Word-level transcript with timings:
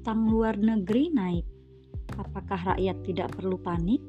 Utang 0.00 0.32
luar 0.32 0.56
negeri 0.56 1.12
naik. 1.12 1.44
Apakah 2.16 2.72
rakyat 2.72 3.04
tidak 3.04 3.36
perlu 3.36 3.60
panik? 3.60 4.00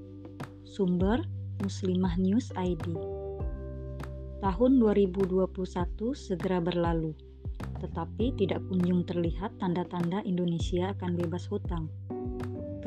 Sumber 0.64 1.20
Muslimah 1.60 2.16
News 2.16 2.48
ID. 2.56 2.96
Tahun 4.40 4.72
2021 4.80 5.52
segera 6.16 6.64
berlalu, 6.64 7.12
tetapi 7.84 8.32
tidak 8.40 8.64
kunjung 8.72 9.04
terlihat 9.04 9.52
tanda-tanda 9.60 10.24
Indonesia 10.24 10.96
akan 10.96 11.12
bebas 11.20 11.52
hutang. 11.52 11.92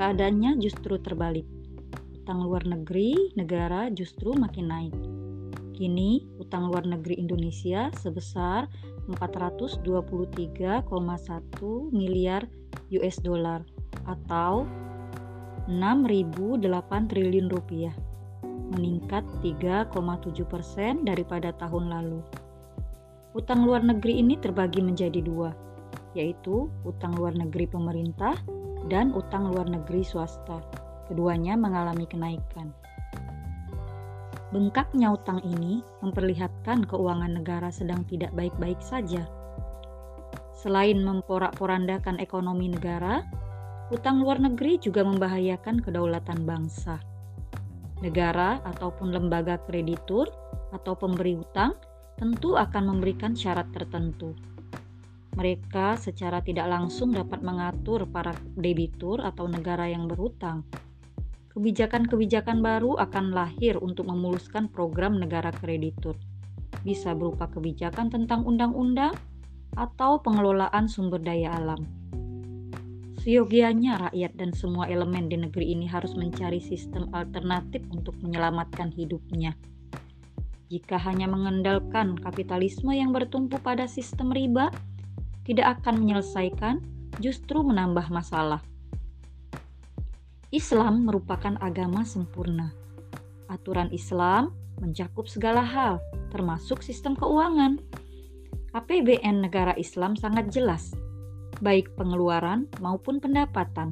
Keadaannya 0.01 0.57
justru 0.65 0.97
terbalik. 0.97 1.45
Utang 2.25 2.41
luar 2.41 2.65
negeri 2.65 3.37
negara 3.37 3.93
justru 3.93 4.33
makin 4.33 4.73
naik. 4.73 5.14
Kini, 5.75 6.23
utang 6.39 6.71
luar 6.71 6.87
negeri 6.87 7.19
Indonesia 7.19 7.91
sebesar 7.99 8.71
423,1 9.11 10.87
miliar 11.91 12.47
US 12.95 13.19
dollar 13.19 13.67
atau 14.07 14.63
6.008 15.67 17.11
triliun 17.11 17.51
rupiah, 17.51 17.91
meningkat 18.71 19.27
3,7 19.43 19.91
persen 20.47 21.03
daripada 21.03 21.51
tahun 21.59 21.91
lalu. 21.91 22.23
Utang 23.35 23.67
luar 23.67 23.83
negeri 23.83 24.23
ini 24.23 24.39
terbagi 24.39 24.79
menjadi 24.79 25.19
dua, 25.19 25.51
yaitu 26.15 26.71
utang 26.87 27.19
luar 27.19 27.35
negeri 27.35 27.67
pemerintah 27.67 28.39
dan 28.87 29.11
utang 29.11 29.51
luar 29.51 29.67
negeri 29.67 30.07
swasta. 30.07 30.63
Keduanya 31.11 31.59
mengalami 31.59 32.07
kenaikan. 32.07 32.71
Bengkaknya 34.55 35.11
utang 35.11 35.43
ini 35.43 35.83
memperlihatkan 35.99 36.87
keuangan 36.87 37.43
negara 37.43 37.75
sedang 37.75 38.07
tidak 38.07 38.31
baik-baik 38.39 38.79
saja. 38.79 39.27
Selain 40.55 40.95
memporak-porandakan 41.03 42.23
ekonomi 42.23 42.71
negara, 42.71 43.27
utang 43.91 44.23
luar 44.23 44.39
negeri 44.39 44.79
juga 44.79 45.03
membahayakan 45.03 45.83
kedaulatan 45.83 46.47
bangsa. 46.47 47.03
Negara 47.99 48.63
ataupun 48.63 49.11
lembaga 49.11 49.59
kreditur 49.67 50.31
atau 50.71 50.95
pemberi 50.95 51.35
utang 51.35 51.75
tentu 52.15 52.55
akan 52.55 52.95
memberikan 52.95 53.35
syarat 53.35 53.67
tertentu. 53.75 54.39
Mereka 55.35 55.99
secara 55.99 56.39
tidak 56.47 56.71
langsung 56.71 57.11
dapat 57.11 57.43
mengatur 57.43 58.07
para 58.07 58.31
debitur 58.55 59.19
atau 59.19 59.51
negara 59.51 59.91
yang 59.91 60.07
berutang 60.07 60.63
Kebijakan-kebijakan 61.55 62.67
baru 62.67 62.99
akan 62.99 63.31
lahir 63.31 63.79
untuk 63.79 64.11
memuluskan 64.11 64.67
program 64.67 65.23
negara 65.23 65.55
kreditur. 65.55 66.19
Bisa 66.83 67.15
berupa 67.15 67.47
kebijakan 67.47 68.11
tentang 68.11 68.43
undang-undang 68.43 69.15
atau 69.79 70.19
pengelolaan 70.19 70.91
sumber 70.91 71.23
daya 71.23 71.55
alam. 71.55 71.87
Seyogianya 73.23 74.11
rakyat 74.11 74.35
dan 74.35 74.51
semua 74.51 74.91
elemen 74.91 75.31
di 75.31 75.39
negeri 75.39 75.79
ini 75.79 75.87
harus 75.87 76.19
mencari 76.19 76.59
sistem 76.59 77.07
alternatif 77.15 77.87
untuk 77.95 78.19
menyelamatkan 78.19 78.91
hidupnya. 78.91 79.55
Jika 80.75 80.99
hanya 81.07 81.31
mengandalkan 81.31 82.19
kapitalisme 82.19 82.91
yang 82.91 83.15
bertumpu 83.15 83.63
pada 83.63 83.87
sistem 83.87 84.35
riba, 84.35 84.75
tidak 85.47 85.79
akan 85.81 86.03
menyelesaikan, 86.03 86.83
justru 87.23 87.63
menambah 87.63 88.11
masalah. 88.11 88.59
Islam 90.55 91.03
merupakan 91.03 91.59
agama 91.59 92.07
sempurna. 92.07 92.71
Aturan 93.51 93.91
Islam 93.91 94.55
mencakup 94.79 95.27
segala 95.27 95.67
hal, 95.67 95.99
termasuk 96.31 96.79
sistem 96.79 97.19
keuangan. 97.19 97.83
APBN 98.71 99.43
negara 99.43 99.75
Islam 99.75 100.15
sangat 100.15 100.55
jelas, 100.55 100.95
baik 101.59 101.91
pengeluaran 101.99 102.71
maupun 102.79 103.19
pendapatan. 103.19 103.91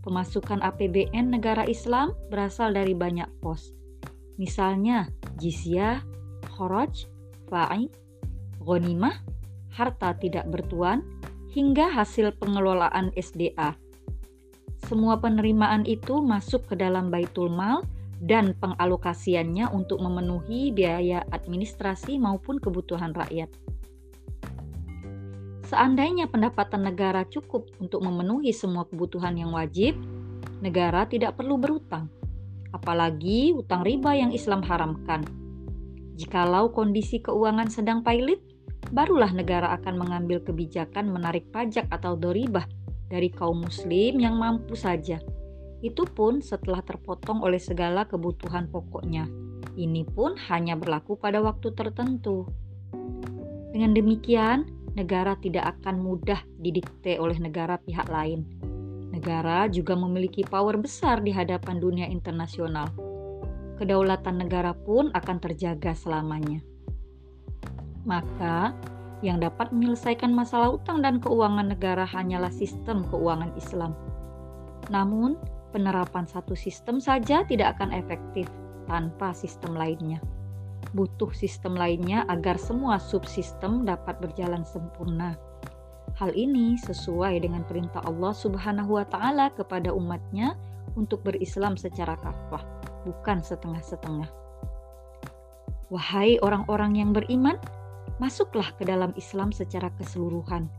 Pemasukan 0.00 0.64
APBN 0.64 1.28
negara 1.36 1.68
Islam 1.68 2.16
berasal 2.32 2.72
dari 2.72 2.96
banyak 2.96 3.28
pos. 3.44 3.76
Misalnya, 4.40 5.12
jizyah, 5.36 6.00
khoroj, 6.48 7.04
fa'i, 7.52 7.92
ghanimah, 8.64 9.20
harta 9.68 10.16
tidak 10.16 10.48
bertuan, 10.48 11.04
hingga 11.52 11.92
hasil 11.92 12.32
pengelolaan 12.40 13.12
SDA 13.20 13.83
semua 14.84 15.16
penerimaan 15.16 15.88
itu 15.88 16.20
masuk 16.20 16.68
ke 16.68 16.74
dalam 16.76 17.08
baitul 17.08 17.48
mal 17.48 17.80
dan 18.20 18.52
pengalokasiannya 18.60 19.72
untuk 19.72 20.00
memenuhi 20.00 20.72
biaya 20.72 21.24
administrasi 21.32 22.20
maupun 22.20 22.60
kebutuhan 22.60 23.16
rakyat. 23.16 23.48
Seandainya 25.64 26.28
pendapatan 26.28 26.84
negara 26.84 27.24
cukup 27.26 27.72
untuk 27.80 28.04
memenuhi 28.04 28.52
semua 28.52 28.84
kebutuhan 28.84 29.34
yang 29.34 29.56
wajib, 29.56 29.96
negara 30.60 31.08
tidak 31.08 31.40
perlu 31.40 31.56
berutang, 31.56 32.12
apalagi 32.76 33.56
utang 33.56 33.80
riba 33.82 34.12
yang 34.12 34.30
Islam 34.30 34.60
haramkan. 34.60 35.24
Jikalau 36.14 36.70
kondisi 36.70 37.18
keuangan 37.18 37.72
sedang 37.72 38.04
pailit, 38.04 38.38
barulah 38.92 39.32
negara 39.32 39.74
akan 39.80 39.98
mengambil 39.98 40.44
kebijakan 40.44 41.10
menarik 41.10 41.48
pajak 41.50 41.88
atau 41.90 42.14
doribah 42.14 42.68
dari 43.14 43.30
kaum 43.30 43.62
muslim 43.62 44.18
yang 44.18 44.34
mampu 44.34 44.74
saja. 44.74 45.22
Itu 45.78 46.02
pun 46.02 46.42
setelah 46.42 46.82
terpotong 46.82 47.46
oleh 47.46 47.62
segala 47.62 48.10
kebutuhan 48.10 48.66
pokoknya. 48.66 49.30
Ini 49.78 50.02
pun 50.10 50.34
hanya 50.50 50.74
berlaku 50.74 51.14
pada 51.14 51.38
waktu 51.38 51.70
tertentu. 51.78 52.50
Dengan 53.70 53.94
demikian, 53.94 54.66
negara 54.98 55.38
tidak 55.38 55.78
akan 55.78 56.02
mudah 56.02 56.42
didikte 56.58 57.22
oleh 57.22 57.38
negara 57.38 57.78
pihak 57.78 58.10
lain. 58.10 58.42
Negara 59.14 59.70
juga 59.70 59.94
memiliki 59.94 60.42
power 60.42 60.74
besar 60.74 61.22
di 61.22 61.30
hadapan 61.30 61.78
dunia 61.78 62.06
internasional. 62.10 62.90
Kedaulatan 63.78 64.42
negara 64.42 64.74
pun 64.74 65.14
akan 65.14 65.36
terjaga 65.38 65.94
selamanya. 65.94 66.62
Maka, 68.06 68.74
yang 69.24 69.40
dapat 69.40 69.72
menyelesaikan 69.72 70.28
masalah 70.28 70.76
utang 70.76 71.00
dan 71.00 71.16
keuangan 71.16 71.72
negara 71.72 72.04
hanyalah 72.04 72.52
sistem 72.52 73.08
keuangan 73.08 73.50
Islam. 73.56 73.96
Namun, 74.92 75.40
penerapan 75.72 76.28
satu 76.28 76.52
sistem 76.52 77.00
saja 77.00 77.42
tidak 77.48 77.80
akan 77.80 77.96
efektif 77.96 78.44
tanpa 78.84 79.32
sistem 79.32 79.72
lainnya. 79.72 80.20
Butuh 80.92 81.32
sistem 81.32 81.74
lainnya 81.74 82.28
agar 82.28 82.60
semua 82.60 83.00
subsistem 83.00 83.88
dapat 83.88 84.20
berjalan 84.20 84.62
sempurna. 84.68 85.40
Hal 86.20 86.30
ini 86.36 86.76
sesuai 86.78 87.42
dengan 87.42 87.64
perintah 87.64 88.04
Allah 88.04 88.30
Subhanahu 88.36 89.00
wa 89.00 89.06
taala 89.08 89.50
kepada 89.56 89.90
umatnya 89.90 90.54
untuk 90.94 91.26
berislam 91.26 91.74
secara 91.74 92.14
kafah, 92.20 92.62
bukan 93.02 93.42
setengah-setengah. 93.42 94.30
Wahai 95.90 96.38
orang-orang 96.38 97.02
yang 97.02 97.10
beriman, 97.10 97.58
masuklah 98.22 98.70
ke 98.78 98.86
dalam 98.86 99.10
Islam 99.18 99.50
secara 99.50 99.90
keseluruhan, 99.98 100.70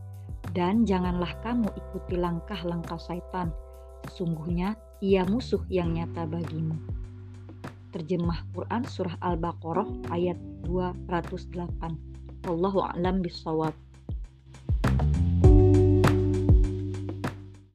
dan 0.55 0.87
janganlah 0.87 1.35
kamu 1.43 1.67
ikuti 1.75 2.15
langkah-langkah 2.15 2.97
syaitan. 2.97 3.51
Sesungguhnya 4.07 4.77
ia 5.01 5.27
musuh 5.27 5.61
yang 5.67 5.93
nyata 5.93 6.23
bagimu. 6.29 6.77
Terjemah 7.91 8.43
Quran 8.51 8.83
Surah 8.83 9.15
Al-Baqarah 9.23 10.11
ayat 10.11 10.35
208. 10.67 12.47
Wallahu 12.47 12.79
a'lam 12.83 13.23
bishawab. 13.23 13.71